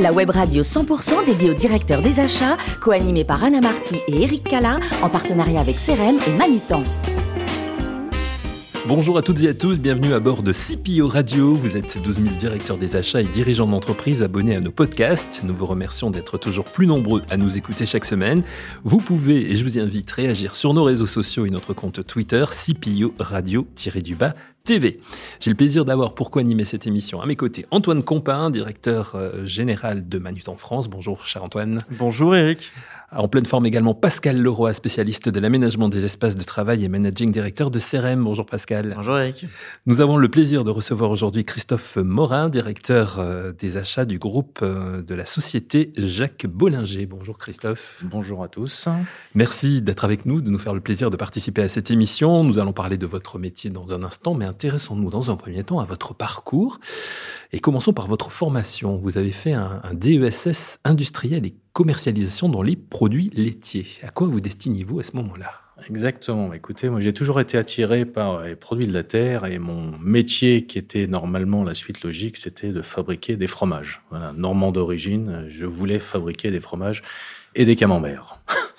[0.00, 4.44] La web radio 100% dédiée aux directeurs des achats, co-animée par Anna Marty et Eric
[4.44, 6.82] Cala, en partenariat avec CRM et Manutan.
[8.86, 11.54] Bonjour à toutes et à tous, bienvenue à bord de CPO Radio.
[11.54, 15.40] Vous êtes 12 000 directeurs des achats et dirigeants d'entreprise abonnés à nos podcasts.
[15.42, 18.42] Nous vous remercions d'être toujours plus nombreux à nous écouter chaque semaine.
[18.84, 22.44] Vous pouvez, et je vous invite, réagir sur nos réseaux sociaux et notre compte Twitter,
[22.50, 24.34] CPO Radio-du-bas
[24.64, 25.00] TV.
[25.40, 29.44] J'ai le plaisir d'avoir pour co-animer cette émission à mes côtés Antoine Compin, directeur euh,
[29.44, 30.88] général de en France.
[30.88, 31.82] Bonjour cher Antoine.
[31.98, 32.72] Bonjour Eric.
[33.14, 37.30] En pleine forme également Pascal Leroy, spécialiste de l'aménagement des espaces de travail et managing
[37.30, 38.24] directeur de CRM.
[38.24, 38.94] Bonjour Pascal.
[38.96, 39.44] Bonjour Eric.
[39.84, 44.60] Nous avons le plaisir de recevoir aujourd'hui Christophe Morin, directeur euh, des achats du groupe
[44.62, 47.04] euh, de la société Jacques Bollinger.
[47.04, 48.02] Bonjour Christophe.
[48.02, 48.88] Bonjour à tous.
[49.34, 52.44] Merci d'être avec nous, de nous faire le plaisir de participer à cette émission.
[52.44, 55.80] Nous allons parler de votre métier dans un instant, mais intéressons-nous dans un premier temps
[55.80, 56.78] à votre parcours.
[57.52, 58.96] Et commençons par votre formation.
[58.96, 63.86] Vous avez fait un, DESS industriel et commercialisation dans les produits laitiers.
[64.02, 65.52] À quoi vous destinez-vous à ce moment-là?
[65.88, 66.52] Exactement.
[66.52, 70.66] Écoutez, moi j'ai toujours été attiré par les produits de la terre et mon métier
[70.66, 74.02] qui était normalement la suite logique, c'était de fabriquer des fromages.
[74.36, 77.02] Normand d'origine, je voulais fabriquer des fromages
[77.54, 78.44] et des camemberts.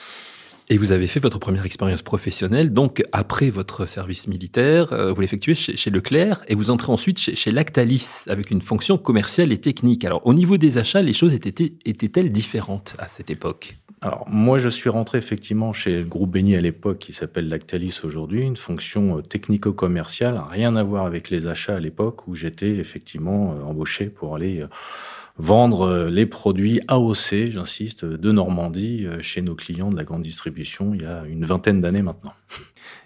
[0.70, 5.20] Et vous avez fait votre première expérience professionnelle, donc après votre service militaire, euh, vous
[5.20, 10.06] l'effectuez chez, Leclerc et vous entrez ensuite chez, Lactalis avec une fonction commerciale et technique.
[10.06, 13.78] Alors au niveau des achats, les choses étaient-elles différentes à cette époque?
[14.02, 18.00] Alors moi, je suis rentré effectivement chez le groupe Beignet à l'époque, qui s'appelle Lactalis
[18.04, 22.72] aujourd'hui, une fonction euh, technico-commerciale, rien à voir avec les achats à l'époque, où j'étais
[22.72, 24.66] effectivement euh, embauché pour aller
[25.38, 30.22] vendre euh, les produits AOC, j'insiste, de Normandie euh, chez nos clients de la grande
[30.22, 32.34] distribution il y a une vingtaine d'années maintenant.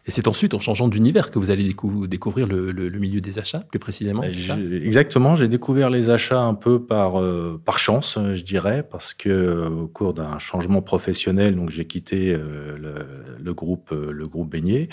[0.07, 1.63] Et c'est ensuite en changeant d'univers que vous allez
[2.07, 4.23] découvrir le, milieu des achats, plus précisément.
[4.23, 9.67] exactement, j'ai découvert les achats un peu par euh, par chance, je dirais, parce que
[9.67, 12.37] au cours d'un changement professionnel, donc j'ai quitté
[13.47, 14.89] le, groupe le groupe Beignet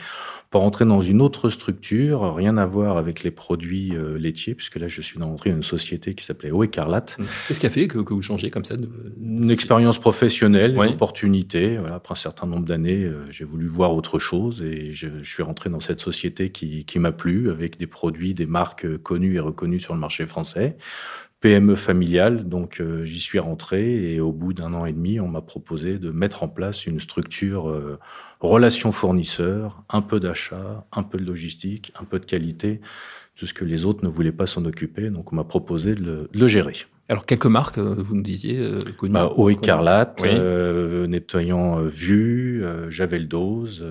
[0.50, 4.88] pour entrer dans une autre structure, rien à voir avec les produits laitiers, puisque là
[4.88, 7.98] je suis entré dans une société qui s'appelait Eau Écarlate, Qu'est-ce qui a fait que,
[7.98, 8.74] vous changez comme ça
[9.20, 11.76] Une expérience professionnelle, une opportunité.
[11.78, 15.42] Voilà, après un certain nombre d'années, euh, j'ai voulu voir autre chose et je, suis
[15.42, 19.80] rentré dans cette société qui, m'a plu, avec des produits, des marques connues et reconnues
[19.80, 20.76] sur le marché français.
[21.44, 25.28] PME familiale, donc euh, j'y suis rentré et au bout d'un an et demi, on
[25.28, 27.98] m'a proposé de mettre en place une structure euh,
[28.40, 32.80] relation fournisseur, un peu d'achat, un peu de logistique, un peu de qualité,
[33.36, 36.30] tout ce que les autres ne voulaient pas s'en occuper, donc on m'a proposé de
[36.32, 36.72] le gérer.
[37.10, 42.64] Alors, quelques marques, euh, vous nous disiez, euh, connues bah, Eau écarlate, euh, nettoyant Vue,
[42.88, 43.86] Javel Dose,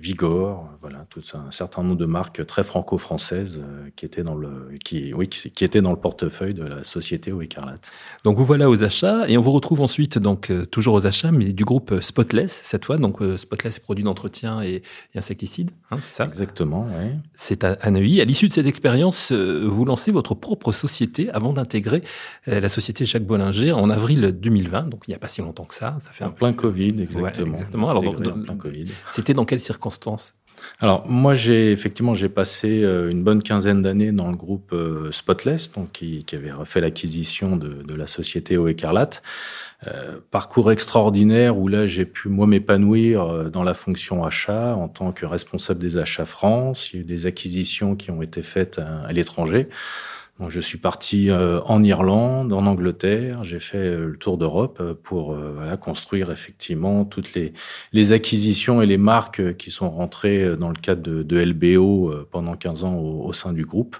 [0.00, 3.62] Vigor, voilà, tout un certain nombre de marques très franco-françaises
[3.94, 7.40] qui étaient dans le, qui, oui, qui, étaient dans le portefeuille de la société Eau
[7.40, 7.92] écarlate.
[8.24, 11.52] Donc, vous voilà aux achats et on vous retrouve ensuite, donc, toujours aux achats, mais
[11.52, 12.98] du groupe Spotless, cette fois.
[12.98, 14.82] Donc, Spotless, produits d'entretien et,
[15.14, 16.24] insecticides, hein, c'est ça?
[16.24, 17.12] Exactement, oui.
[17.36, 18.20] C'est à, à Neuilly.
[18.20, 22.02] À l'issue de cette expérience, vous lancez votre propre société avant d'intégrer
[22.60, 25.74] la société Jacques Bollinger en avril 2020, donc il n'y a pas si longtemps que
[25.74, 25.96] ça.
[26.00, 27.52] ça fait un plein Covid, exactement.
[27.52, 27.90] exactement.
[27.90, 28.04] Alors,
[29.10, 30.34] c'était dans quelles circonstances?
[30.80, 35.10] Alors moi j'ai effectivement j'ai passé euh, une bonne quinzaine d'années dans le groupe euh,
[35.10, 39.22] Spotless donc qui, avait fait l'acquisition de, la société Eau Écarlate.
[39.86, 45.12] Euh, parcours extraordinaire où là j'ai pu moi m'épanouir dans la fonction achat en tant
[45.12, 46.92] que responsable des achats France.
[46.92, 49.68] Il y a eu des acquisitions qui ont été faites à l'étranger
[50.48, 54.94] je suis parti euh, en Irlande, en Angleterre, j'ai fait euh, le tour d'Europe euh,
[54.94, 57.54] pour voilà, construire effectivement toutes les,
[57.92, 62.54] les, acquisitions et les marques qui sont rentrées dans le cadre de, de LBO pendant
[62.54, 63.96] 15 ans au, sein du groupe.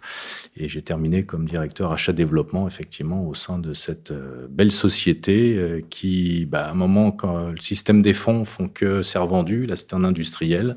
[0.56, 4.12] Et j'ai terminé comme directeur achat développement effectivement au sein de cette
[4.50, 9.18] belle société qui, bah, à un moment, quand le système des fonds font que c'est
[9.18, 10.76] revendu, là c'est un industriel.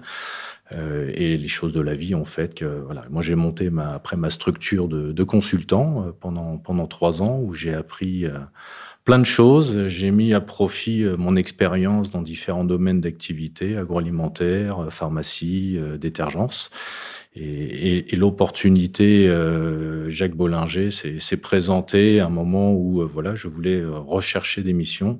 [0.71, 3.93] Euh, et les choses de la vie ont fait que voilà, moi j'ai monté ma,
[3.93, 8.37] après ma structure de, de consultant euh, pendant pendant trois ans où j'ai appris euh,
[9.03, 9.87] plein de choses.
[9.87, 16.69] J'ai mis à profit mon expérience dans différents domaines d'activité agroalimentaire, pharmacie, détergence.
[17.41, 19.31] Et, et, et l'opportunité,
[20.07, 25.19] Jacques Bollinger s'est présenté à un moment où voilà, je voulais rechercher des missions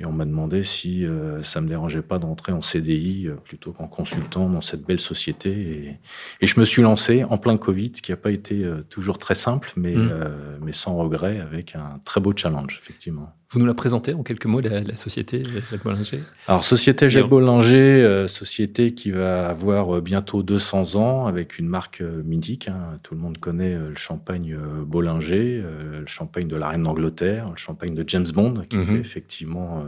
[0.00, 3.72] et on m'a demandé si euh, ça me dérangeait pas d'entrer en CDI euh, plutôt
[3.72, 5.50] qu'en consultant dans cette belle société.
[5.50, 5.98] Et,
[6.40, 9.34] et, je me suis lancé en plein Covid, qui n'a pas été euh, toujours très
[9.34, 10.58] simple, mais, mmh.
[10.62, 13.32] mais sans regret, avec un très beau challenge, effectivement.
[13.50, 17.76] Vous nous la présentez en quelques mots, la, société Jacques Bollinger Alors, Société Jacques Bollinger,
[17.76, 22.68] euh, société qui va avoir euh, bientôt 200 ans avec une marque euh, mythique.
[22.68, 22.98] Hein.
[23.02, 24.54] Tout le monde connaît le champagne
[24.86, 25.62] Bollinger,
[25.98, 28.84] le champagne de la reine d'Angleterre, le champagne de James Bond, qui mhm.
[28.84, 29.82] fait effectivement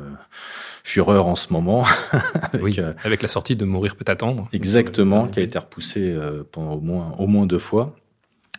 [0.83, 1.85] fureur en ce moment.
[2.53, 4.49] avec, oui, avec la sortie de Mourir peut attendre.
[4.55, 6.17] Exactement, qui a été repoussé
[6.51, 7.95] pendant au moins, au moins deux fois.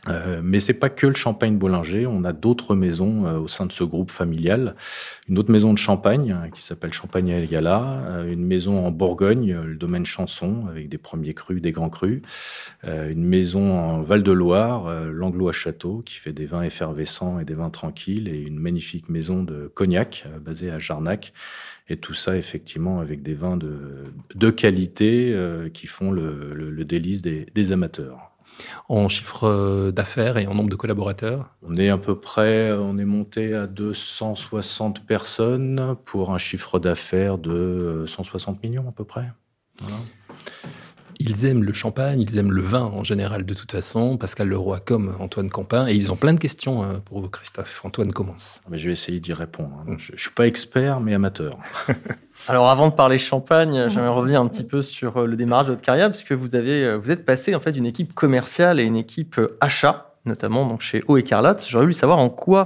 [0.09, 2.07] Euh, mais c'est pas que le Champagne Bollinger.
[2.07, 4.75] On a d'autres maisons euh, au sein de ce groupe familial.
[5.29, 9.75] Une autre maison de Champagne euh, qui s'appelle Champagne Elgala, une maison en Bourgogne, le
[9.75, 12.21] domaine Chanson avec des premiers crus, des grands crus.
[12.83, 17.69] une maison en Val-de-Loire, l'Anglo à Château qui fait des vins effervescents et des vins
[17.69, 21.33] tranquilles et une magnifique maison de cognac basée à Jarnac.
[21.89, 25.35] Et tout ça, effectivement, avec des vins de, de qualité
[25.73, 28.30] qui font le, délice des amateurs
[28.89, 32.97] en chiffre euh, d'affaires et en nombre de collaborateurs On est à peu près, on
[32.97, 39.03] est monté à 260 personnes pour un chiffre d'affaires de 160 euh, millions à peu
[39.03, 39.29] près.
[41.23, 44.17] Ils aiment le champagne, ils aiment le vin en général de toute façon.
[44.17, 45.87] Pascal Leroy comme Antoine Campin.
[45.87, 47.85] Et ils ont plein de questions euh, pour vous, Christophe.
[47.85, 48.59] Antoine commence.
[48.71, 49.69] Mais je vais essayer d'y répondre.
[49.87, 49.93] Hein.
[49.99, 51.59] Je ne suis pas expert, mais amateur.
[52.47, 55.73] Alors avant de parler champagne, j'aimerais revenir un petit peu sur euh, le démarrage de
[55.73, 58.83] votre carrière, puisque vous, avez, euh, vous êtes passé en fait d'une équipe commerciale et
[58.83, 61.65] une équipe achat notamment donc chez Eau Écarlate.
[61.67, 62.65] J'aurais voulu savoir en quoi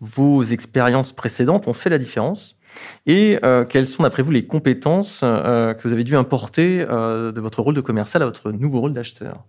[0.00, 2.56] vos expériences précédentes ont fait la différence
[3.06, 7.32] et euh, quelles sont, d'après vous, les compétences euh, que vous avez dû importer euh,
[7.32, 9.44] de votre rôle de commercial à votre nouveau rôle d'acheteur?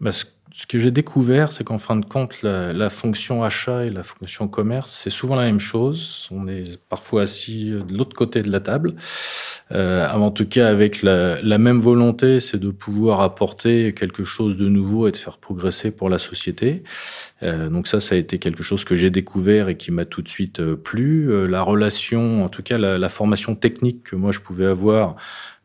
[0.00, 0.24] Bah, ce,
[0.68, 5.00] que j'ai découvert, c'est qu'en fin de compte, la, fonction achat et la fonction commerce,
[5.02, 6.28] c'est souvent la même chose.
[6.30, 8.94] On est parfois assis de l'autre côté de la table.
[9.72, 14.56] Euh, en tout cas, avec la, la même volonté, c'est de pouvoir apporter quelque chose
[14.56, 16.84] de nouveau et de faire progresser pour la société.
[17.42, 20.22] Euh, donc ça, ça a été quelque chose que j'ai découvert et qui m'a tout
[20.22, 21.30] de suite euh, plu.
[21.30, 25.16] Euh, la relation, en tout cas la, la, formation technique que moi je pouvais avoir,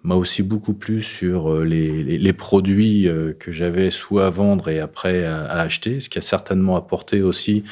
[0.03, 3.07] m'a aussi beaucoup plu sur les, les, produits
[3.39, 7.63] que j'avais soit à vendre et après à, acheter, ce qui a certainement apporté aussi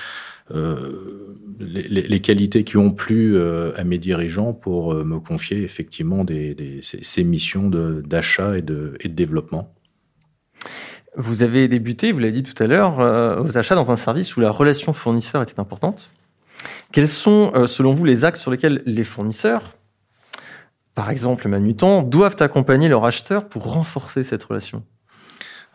[0.52, 6.24] euh, les, qualités qui ont plu à mes dirigeants pour me confier effectivement
[6.81, 9.74] ces, missions d'achat et de, développement.
[11.16, 14.38] Vous avez débuté, vous l'avez dit tout à l'heure, euh, aux achats dans un service
[14.38, 16.12] où la relation fournisseur était importante.
[16.92, 19.76] Quels sont, euh, selon vous, les axes sur lesquels les fournisseurs,
[21.00, 24.84] par exemple Manutan, doivent accompagner leurs acheteurs pour renforcer cette relation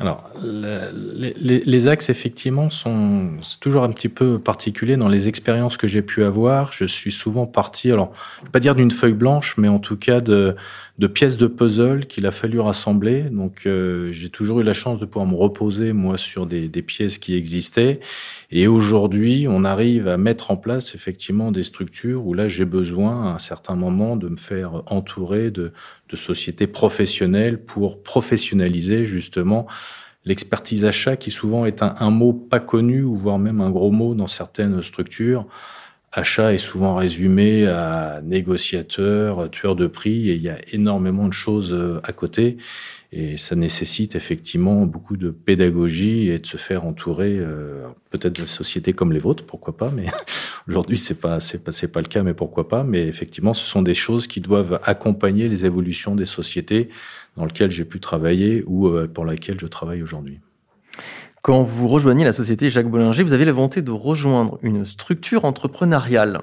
[0.00, 3.28] alors, les, axes, effectivement, sont
[3.60, 6.72] toujours un petit peu particuliers dans les expériences que j'ai pu avoir.
[6.72, 8.10] Je suis souvent parti, alors,
[8.50, 10.56] pas dire d'une feuille blanche, mais en tout cas de,
[10.98, 13.22] de pièces de puzzle qu'il a fallu rassembler.
[13.22, 16.82] Donc, euh, j'ai toujours eu la chance de pouvoir me reposer, moi, sur des, des
[16.82, 17.98] pièces qui existaient.
[18.52, 23.26] Et aujourd'hui, on arrive à mettre en place, effectivement, des structures où là, j'ai besoin,
[23.26, 25.72] à un certain moment, de me faire entourer de,
[26.10, 29.66] de sociétés professionnelles pour professionnaliser, justement,
[30.24, 33.90] l'expertise achat, qui souvent est un, un, mot pas connu, ou voire même un gros
[33.90, 35.46] mot dans certaines structures.
[36.16, 41.32] Achat est souvent résumé à négociateur, tueur de prix, et il y a énormément de
[41.32, 42.56] choses euh, à côté.
[43.10, 48.46] Et ça nécessite effectivement beaucoup de pédagogie et de se faire entourer, euh, peut-être de
[48.46, 49.90] sociétés comme les vôtres, pourquoi pas.
[49.90, 50.06] Mais
[50.68, 52.84] aujourd'hui, c'est pas, c'est pas, c'est pas le cas, mais pourquoi pas.
[52.84, 56.90] Mais effectivement, ce sont des choses qui doivent accompagner les évolutions des sociétés
[57.36, 60.38] dans lesquelles j'ai pu travailler ou euh, pour lesquelles je travaille aujourd'hui.
[61.44, 65.44] Quand vous rejoignez la société Jacques Bollinger, vous avez la volonté de rejoindre une structure
[65.44, 66.40] entrepreneuriale.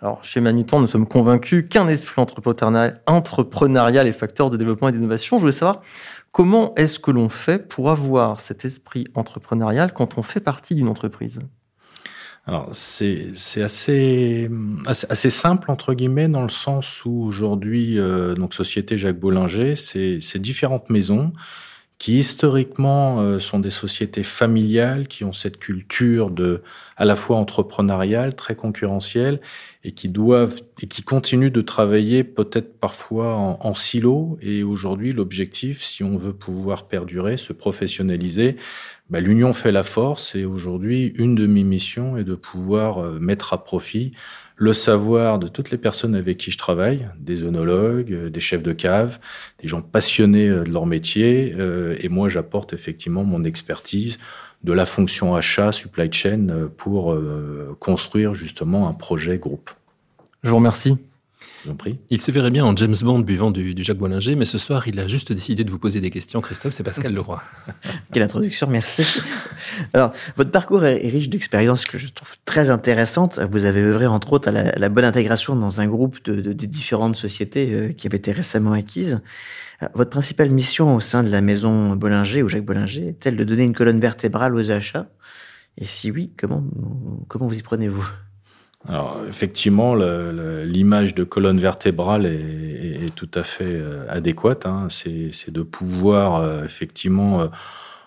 [0.00, 5.38] Alors, chez Manutan, nous sommes convaincus qu'un esprit entrepreneurial est facteur de développement et d'innovation.
[5.38, 5.82] Je voulais savoir
[6.30, 10.88] comment est-ce que l'on fait pour avoir cet esprit entrepreneurial quand on fait partie d'une
[10.88, 11.40] entreprise?
[12.46, 14.48] Alors c'est assez,
[15.30, 20.90] simple entre guillemets dans le sens où aujourd'hui euh, donc société Jacques Bollinger c'est différentes
[20.90, 21.32] maisons
[21.98, 26.62] qui historiquement euh, sont des sociétés familiales, qui ont cette culture de
[26.96, 29.40] à la fois entrepreneuriale, très concurrentielle,
[29.82, 34.38] et qui doivent et qui continuent de travailler peut-être parfois en, en silo.
[34.40, 38.56] Et aujourd'hui, l'objectif, si on veut pouvoir perdurer, se professionnaliser,
[39.10, 40.34] bah, l'union fait la force.
[40.34, 44.12] Et aujourd'hui, une de mes missions est de pouvoir euh, mettre à profit
[44.56, 48.62] le savoir de toutes les personnes avec qui je travaille, des œnologues, euh, des chefs
[48.62, 49.18] de cave,
[49.60, 51.54] des gens passionnés euh, de leur métier.
[52.00, 54.18] Et moi, j'apporte effectivement mon expertise
[54.64, 57.16] de la fonction achat, supply chain, pour
[57.78, 59.70] construire justement un projet groupe.
[60.42, 60.96] Je vous remercie.
[62.10, 64.98] Il se verrait bien en James Bond buvant du, Jacques Bollinger, mais ce soir, il
[65.00, 66.40] a juste décidé de vous poser des questions.
[66.40, 67.42] Christophe, c'est Pascal Leroy.
[68.12, 69.20] Quelle introduction, merci.
[69.92, 73.40] Alors, votre parcours est, riche d'expériences que je trouve très intéressantes.
[73.50, 77.72] Vous avez œuvré, entre autres, à la, bonne intégration dans un groupe de, différentes sociétés
[77.72, 79.22] euh, qui avaient été récemment acquises.
[79.82, 83.44] Euh, votre principale mission au sein de la maison Bollinger, ou Jacques Bollinger, est-elle de
[83.44, 85.08] donner une colonne vertébrale aux achats?
[85.78, 86.62] Et si oui, comment,
[87.28, 88.06] comment vous y prenez-vous?
[88.88, 94.66] Alors effectivement, l'image de colonne vertébrale est, tout à fait euh, adéquate.
[94.66, 94.88] Hein.
[94.88, 97.46] C'est de pouvoir euh, effectivement euh,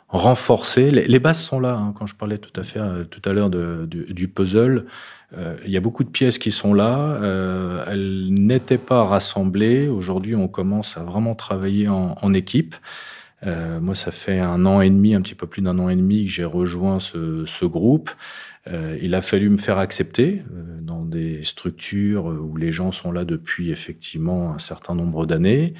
[0.10, 0.92] renforcer.
[0.92, 1.76] Les, bases sont là.
[1.76, 1.94] Hein.
[1.98, 2.80] Quand je parlais tout à fait
[3.10, 4.86] tout à l'heure du, puzzle,
[5.36, 7.20] il y a beaucoup de pièces qui sont là.
[7.88, 9.88] elles n'étaient pas rassemblées.
[9.88, 12.76] Aujourd'hui, on commence à vraiment travailler en, équipe.
[13.46, 16.26] moi, ça fait un an et demi, un petit peu plus d'un an et demi
[16.26, 18.12] que j'ai rejoint ce, ce groupe.
[18.72, 23.12] Euh, il a fallu me faire accepter euh, dans des structures où les gens sont
[23.12, 25.74] là depuis effectivement un certain nombre d'années.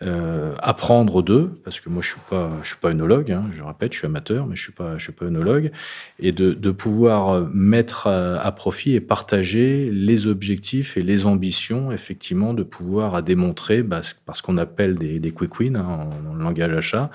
[0.00, 3.64] Euh, apprendre d'eux, parce que moi je suis pas, je suis pas œnologue, hein, je
[3.64, 5.72] répète, je suis amateur, mais je suis pas, je suis pas œnologue,
[6.20, 12.62] et de, pouvoir mettre à, profit et partager les objectifs et les ambitions, effectivement, de
[12.62, 17.10] pouvoir à démontrer, bah, parce qu'on appelle des, des quick wins hein, en, langage achat,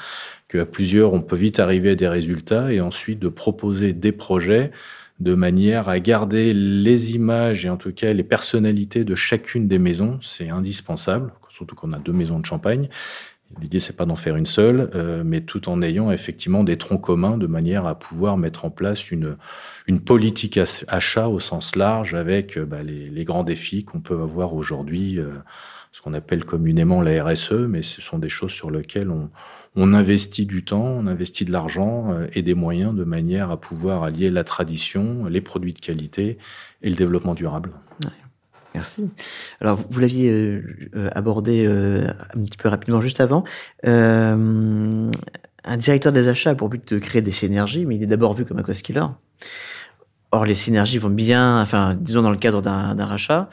[0.49, 4.71] qu'à plusieurs on peut vite arriver à des résultats, et ensuite de proposer des projets
[5.19, 9.79] de manière à garder les images et en tout cas les personnalités de chacune des
[9.79, 10.19] maisons.
[10.21, 12.89] C'est indispensable, surtout qu'on a deux maisons de champagne.
[13.61, 17.01] L'idée, c'est pas d'en faire une seule, euh, mais tout en ayant effectivement des troncs
[17.01, 19.37] communs de manière à pouvoir mettre en place une,
[19.87, 24.19] une politique achat au sens large avec euh, bah, les, les, grands défis qu'on peut
[24.19, 25.29] avoir aujourd'hui, euh,
[25.93, 29.11] ce qu'on appelle communément la RSE, mais ce sont des choses sur lesquelles
[29.75, 33.57] on, investit du temps, on investit de l'argent euh, et des moyens de manière à
[33.57, 36.39] pouvoir allier la tradition, les produits de qualité
[36.81, 37.71] et le développement durable.
[38.73, 39.11] Merci.
[39.61, 40.63] Alors, vous, l'aviez euh,
[40.95, 43.43] euh, abordé un petit peu rapidement juste avant.
[43.83, 45.11] un
[45.77, 48.45] directeur des achats a pour but de créer des synergies, mais il est d'abord vu
[48.45, 49.05] comme un cost-killer.
[50.33, 53.51] Or, les synergies vont bien, enfin, disons dans le cadre d'un rachat,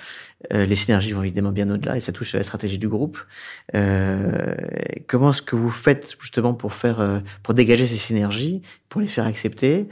[0.55, 3.19] euh, les synergies vont évidemment bien au-delà et ça touche à la stratégie du groupe.
[3.75, 4.55] Euh,
[5.07, 9.09] comment est-ce que vous faites justement pour faire, euh, pour dégager ces synergies, pour les
[9.09, 9.89] faire accepter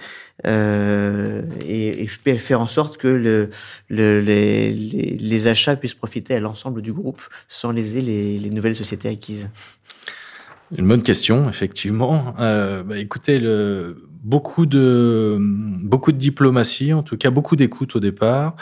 [0.47, 2.07] et,
[2.39, 3.51] faire en sorte que le,
[3.91, 9.11] le, les, achats puissent profiter à l'ensemble du groupe sans léser les, les nouvelles sociétés
[9.11, 9.51] acquises?
[10.75, 12.35] Une bonne question, effectivement.
[12.39, 18.57] Bah, écoutez, le, beaucoup de beaucoup de diplomatie, en tout cas beaucoup d'écoute au départ,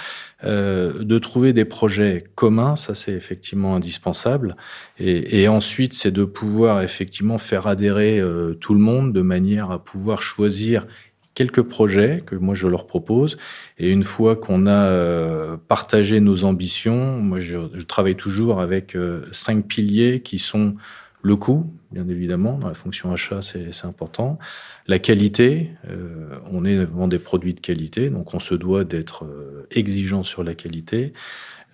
[0.44, 4.56] euh, de trouver des projets communs, ça c'est effectivement indispensable.
[4.98, 9.70] Et, et ensuite, c'est de pouvoir effectivement faire adhérer euh, tout le monde de manière
[9.70, 10.86] à pouvoir choisir
[11.34, 13.36] quelques projets que moi je leur propose.
[13.78, 18.96] Et une fois qu'on a euh, partagé nos ambitions, moi je, je travaille toujours avec
[18.96, 20.75] euh, cinq piliers qui sont
[21.22, 24.38] le coût, bien évidemment, dans la fonction achat, c'est important.
[24.88, 29.24] La qualité, euh, on est devant des produits de qualité, donc on se doit d'être
[29.24, 31.12] euh, exigeant sur la qualité.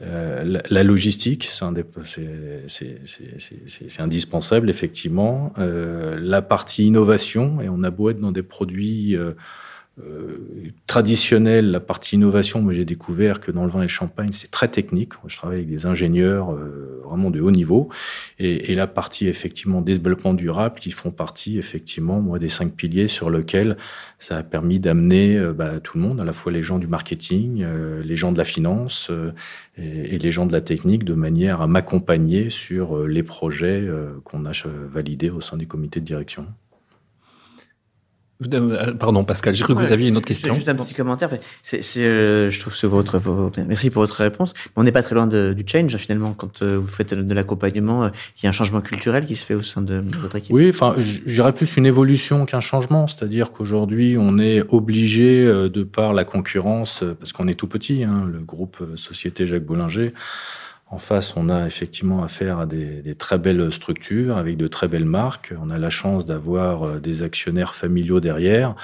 [0.01, 1.63] Euh, la, logistique, c'est
[4.01, 5.53] indispensable, effectivement.
[5.57, 9.17] la partie innovation, et on a beau être dans des produits
[10.01, 14.31] euh, traditionnelle, la partie innovation, moi j'ai découvert que dans le vin et le champagne,
[14.33, 15.13] c'est très technique.
[15.27, 17.91] Je travaille avec des ingénieurs euh, vraiment de haut niveau.
[18.39, 23.29] Et, la partie effectivement développement durable qui font partie effectivement moi des cinq piliers sur
[23.31, 23.77] lesquels
[24.19, 26.87] ça a permis d'amener euh, bah, tout le monde, à la fois les gens du
[26.87, 27.63] marketing,
[28.03, 29.11] les gens de la finance
[29.77, 33.87] et, et, les gens de la technique, de manière à m'accompagner sur les projets
[34.25, 34.53] qu'on a
[34.91, 36.47] validés au sein du comité de direction.
[38.53, 40.55] Euh, pardon, Pascal, j'ai cru que vous aviez une autre question.
[40.55, 41.31] Juste un petit commentaire.
[41.33, 43.21] Euh, je trouve que votre,
[43.67, 44.55] merci pour votre réponse.
[44.77, 48.07] On n'est pas très loin du change finalement quand euh, vous faites de l'accompagnement.
[48.07, 50.53] Il y a un changement culturel qui se fait au sein de, votre équipe.
[50.53, 53.07] Oui, enfin, j'irais plus une évolution qu'un changement.
[53.07, 58.27] C'est-à-dire qu'aujourd'hui, on est obligé de par la concurrence, parce qu'on est tout petit, hein,
[58.31, 60.13] le groupe Société Jacques Bollinger
[60.93, 65.07] en face, on a effectivement affaire à des, très belles structures avec de très belles
[65.07, 65.55] marques.
[65.59, 68.75] On a la chance d'avoir euh, des actionnaires familiaux derrière.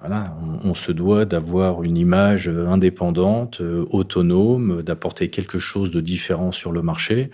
[0.00, 0.34] Voilà,
[0.64, 6.72] on, se doit d'avoir une image indépendante, euh, autonome, d'apporter quelque chose de différent sur
[6.72, 7.30] le marché.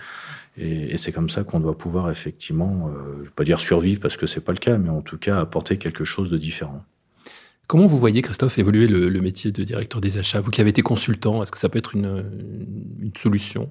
[0.56, 4.00] Et, c'est comme ça qu'on doit pouvoir effectivement, euh, je ne vais pas dire survivre
[4.00, 6.82] parce que c'est pas le cas, mais en tout cas apporter quelque chose de différent.
[7.68, 10.40] Comment vous voyez, Christophe, évoluer le, métier de directeur des achats?
[10.40, 13.70] Vous qui avez été consultant, est-ce que ça peut être une solution?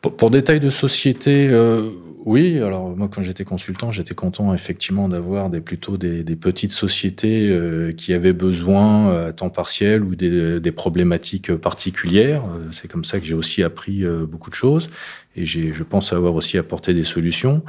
[0.00, 1.90] Pour, pour, des tailles de société, euh,
[2.28, 2.58] oui.
[2.58, 7.48] Alors moi, quand j'étais consultant, j'étais content effectivement d'avoir des plutôt des, des petites sociétés
[7.48, 12.44] euh, qui avaient besoin euh, à temps partiel ou des, des problématiques particulières.
[12.44, 14.90] Euh, c'est comme ça que j'ai aussi appris beaucoup de choses
[15.40, 17.62] et je pense avoir aussi apporté des solutions.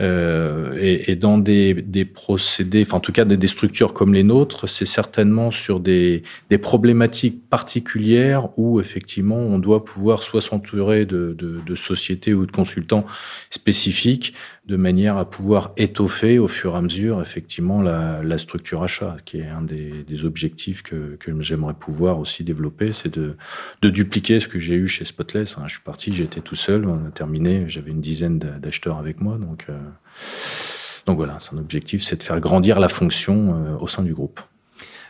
[0.00, 4.12] Euh, et, et, dans des, des procédés, enfin en tout cas des, des structures comme
[4.12, 10.40] les nôtres, c'est certainement sur des, des, problématiques particulières où effectivement on doit pouvoir soit
[10.40, 13.06] s'entourer de, de, de sociétés ou de consultants
[13.50, 14.34] spécifiques
[14.66, 19.16] de manière à pouvoir étoffer au fur et à mesure effectivement la, la structure achat,
[19.26, 23.36] qui est un des, des objectifs que, que j'aimerais pouvoir aussi développer, c'est de,
[23.82, 25.58] de, dupliquer ce que j'ai eu chez Spotless.
[25.58, 25.64] Hein.
[25.66, 29.36] Je suis parti, j'étais tout seul, on a terminé, j'avais une dizaine d'acheteurs avec moi,
[29.36, 29.78] donc euh,
[31.06, 34.14] donc voilà, c'est un objectif, c'est de faire grandir la fonction euh, au sein du
[34.14, 34.40] groupe.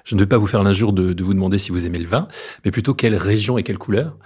[0.04, 2.08] Je ne vais pas vous faire l'injure de, de vous demander si vous aimez le
[2.08, 2.26] vin,
[2.64, 4.16] mais plutôt quelle région et quelle couleur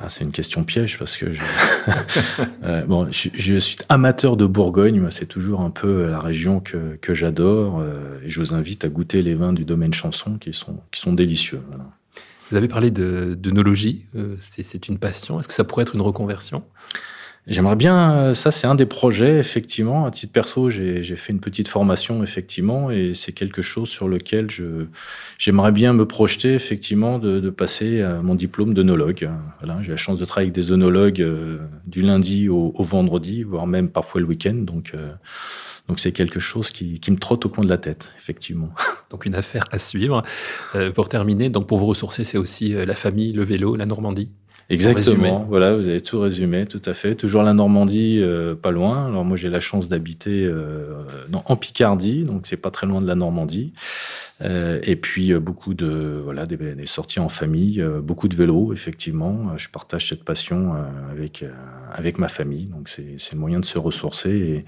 [0.00, 1.40] ah, c'est une question piège parce que je,
[2.62, 5.04] euh, bon, je, suis amateur de Bourgogne.
[5.10, 8.88] C'est toujours un peu la région que, que j'adore euh, et je vous invite à
[8.88, 11.60] goûter les vins du domaine chanson qui sont, qui sont délicieux.
[12.50, 13.50] Vous avez parlé de, de.
[14.16, 15.40] Euh, c'est une passion.
[15.40, 16.62] Est-ce que ça pourrait être une reconversion?
[17.48, 20.06] J'aimerais bien, euh, ça c'est un des projets, effectivement.
[20.06, 24.48] À titre perso, j'ai fait une petite formation, effectivement, et c'est quelque chose sur lequel
[25.38, 29.30] j'aimerais bien me projeter, effectivement, de, de passer mon diplôme d'œnologue.
[29.60, 33.42] Voilà, j'ai la chance de travailler avec des œnologues euh, du lundi au, au, vendredi,
[33.42, 34.54] voire même parfois le week-end.
[34.54, 35.12] Donc, euh,
[35.88, 38.70] donc c'est quelque chose qui, qui, me trotte au coin de la tête, effectivement.
[39.10, 40.22] Donc une affaire à suivre.
[40.74, 44.28] Euh, pour terminer, donc pour vous ressourcer, c'est aussi la famille, le vélo, la Normandie?
[44.70, 45.46] Exactement.
[45.48, 47.14] Voilà, vous avez tout résumé, tout à fait.
[47.14, 49.06] Toujours la Normandie, euh, pas loin.
[49.06, 53.06] Alors moi, j'ai la chance d'habiter euh, en Picardie, donc c'est pas très loin de
[53.06, 53.72] la Normandie.
[54.40, 58.36] Euh, et puis euh, beaucoup de voilà des, des, sorties en famille, euh, beaucoup de
[58.36, 59.56] vélo, effectivement.
[59.56, 60.74] Je partage cette passion
[61.10, 61.44] avec
[61.92, 64.64] avec ma famille, donc c'est le moyen de se ressourcer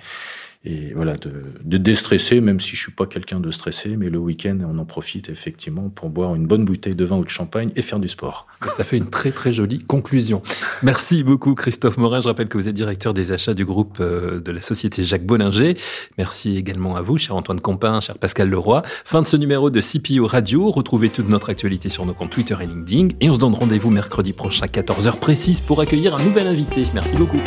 [0.64, 1.32] et voilà de,
[1.64, 4.84] de déstresser, même si je suis pas quelqu'un de stressé, mais le week-end on en
[4.84, 8.08] profite effectivement pour boire une bonne bouteille de vin ou de champagne et faire du
[8.08, 8.46] sport.
[8.76, 10.42] Ça fait une très très jolie conclusion.
[10.82, 12.20] Merci beaucoup Christophe Morin.
[12.20, 15.76] Je rappelle que vous êtes directeur des achats du groupe de la société Jacques Bollinger.
[16.18, 18.82] Merci également à vous, cher Antoine Compin, cher Pascal Leroy.
[18.84, 20.70] Fin de ce numéro de CPO Radio.
[20.70, 23.08] Retrouvez toute notre actualité sur nos comptes Twitter et LinkedIn.
[23.20, 26.84] Et on se donne rendez-vous mercredi prochain à 14h précise pour accueillir un nouvel invité.
[26.94, 27.40] Merci beaucoup.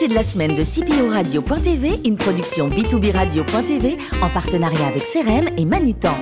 [0.00, 5.50] L'invité de la semaine de CPO Radio.tv, une production B2B Radio.tv en partenariat avec CRM
[5.58, 6.14] et Manutan.